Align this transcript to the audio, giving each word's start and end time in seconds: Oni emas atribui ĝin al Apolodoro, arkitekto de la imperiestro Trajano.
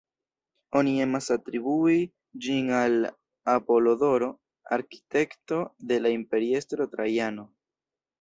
Oni 0.79 0.91
emas 1.03 1.25
atribui 1.33 1.97
ĝin 2.45 2.71
al 2.77 2.95
Apolodoro, 3.53 4.29
arkitekto 4.79 5.61
de 5.93 6.01
la 6.07 6.13
imperiestro 6.21 6.89
Trajano. 6.95 7.47